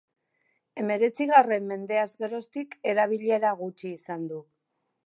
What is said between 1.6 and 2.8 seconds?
mendeaz geroztik